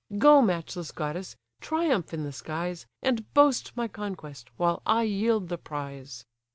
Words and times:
Go, 0.17 0.41
matchless 0.41 0.89
goddess! 0.91 1.35
triumph 1.59 2.11
in 2.11 2.23
the 2.23 2.31
skies, 2.31 2.87
And 3.03 3.31
boast 3.35 3.77
my 3.77 3.87
conquest, 3.87 4.49
while 4.57 4.81
I 4.83 5.03
yield 5.03 5.47
the 5.49 5.59
prize." 5.59 6.25